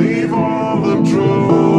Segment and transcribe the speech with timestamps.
[0.00, 1.69] leave all the truth.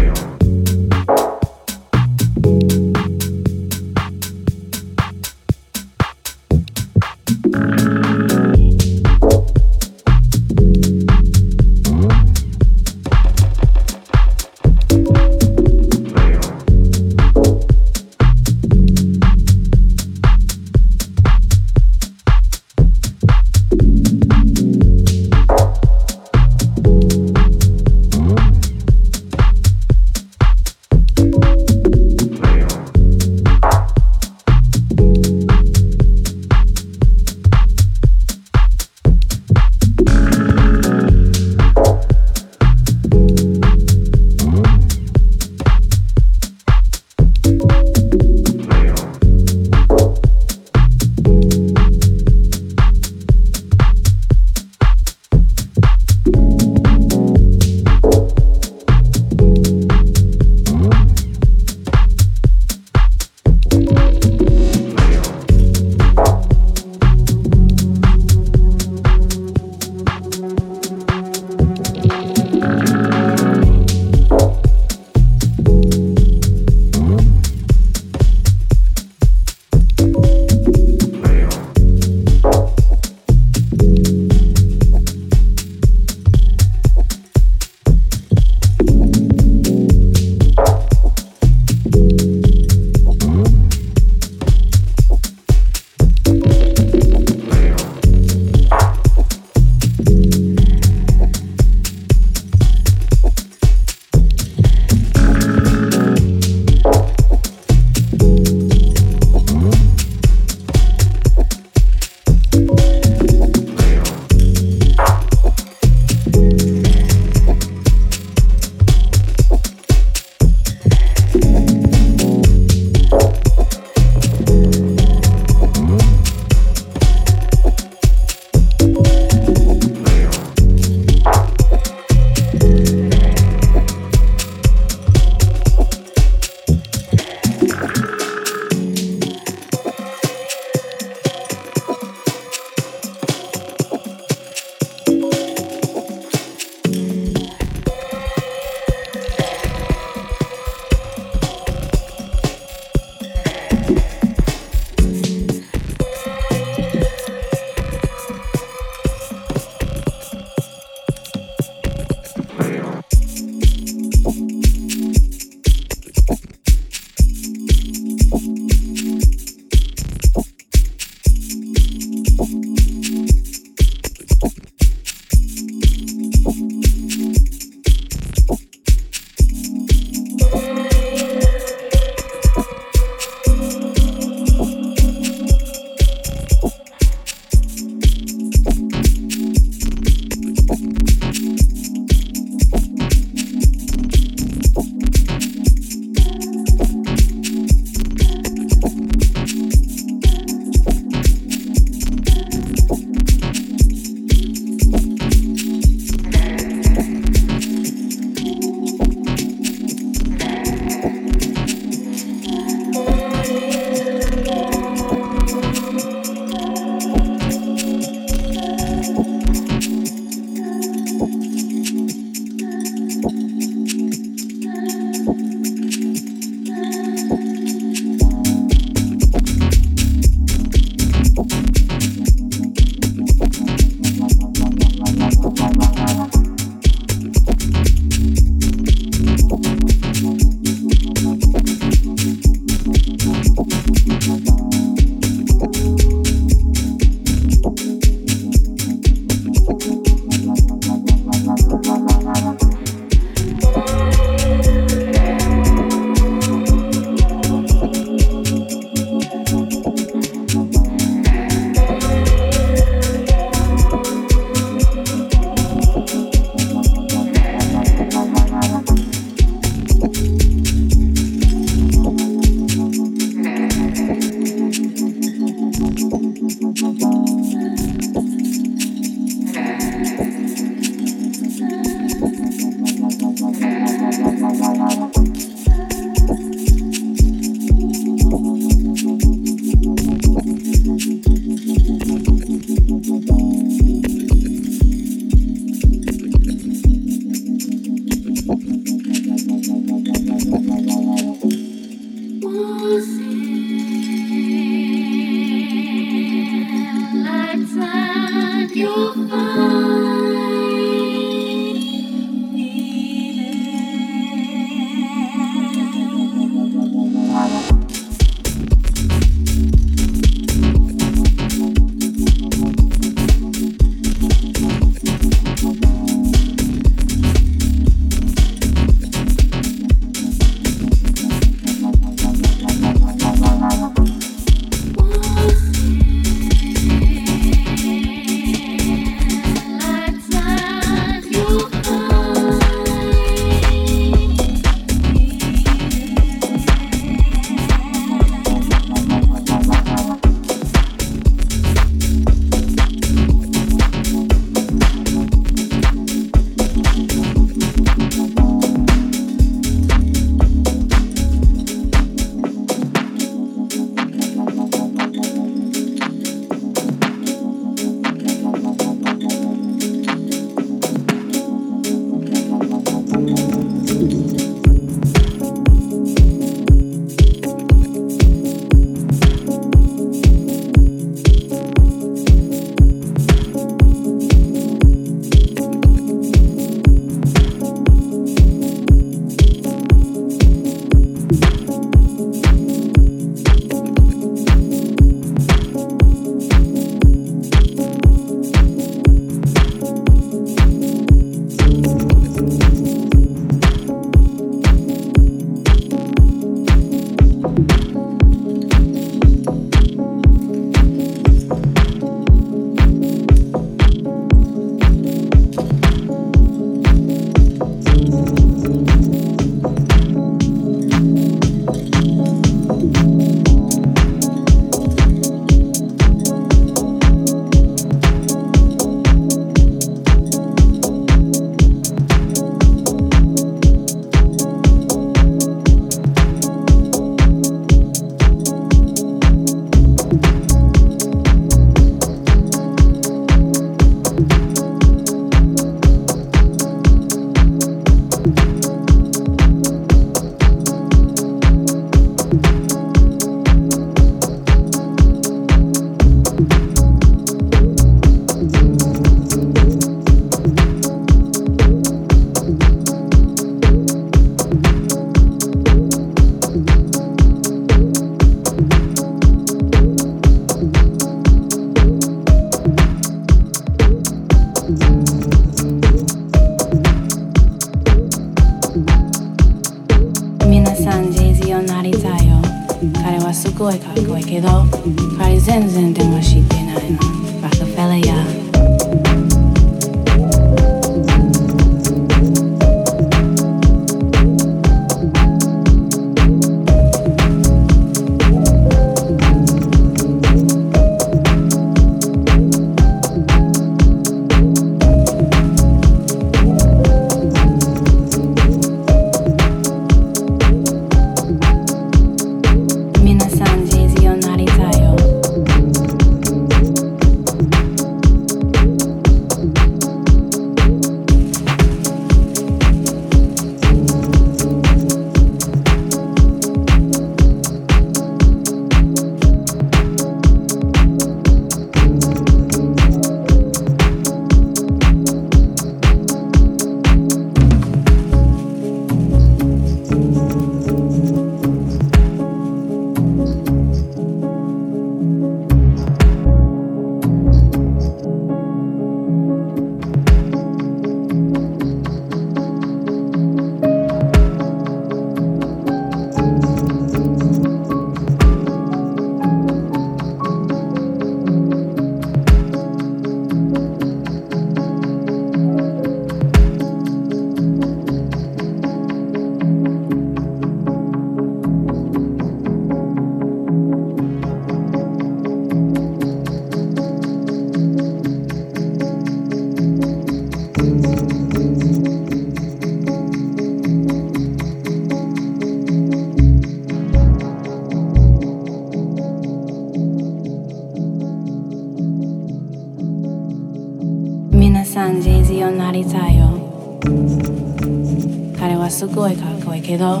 [598.36, 600.00] 彼はすごいかっこいいけど